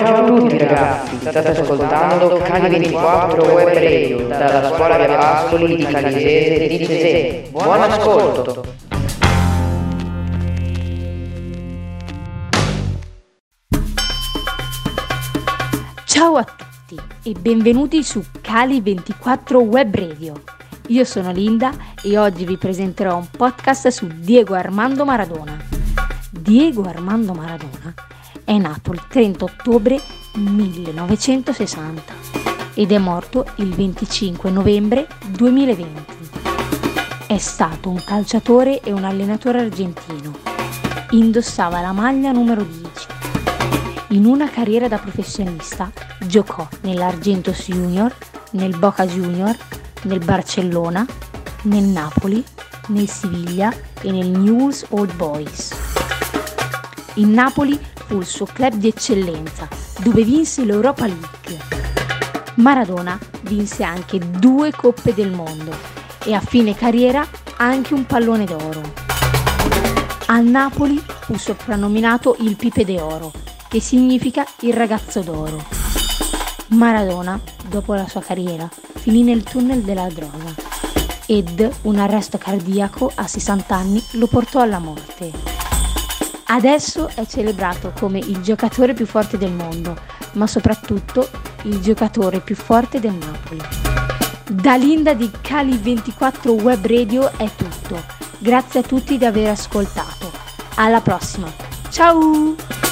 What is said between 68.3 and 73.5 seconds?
d'oro. Al Napoli fu soprannominato il Pipe d'Oro,